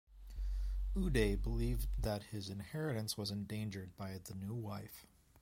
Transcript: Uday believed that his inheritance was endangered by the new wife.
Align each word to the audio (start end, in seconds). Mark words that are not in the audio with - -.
Uday 0.95 1.39
believed 1.39 1.85
that 1.99 2.23
his 2.33 2.49
inheritance 2.49 3.19
was 3.19 3.29
endangered 3.29 3.95
by 3.97 4.17
the 4.17 4.33
new 4.33 4.55
wife. 4.55 5.05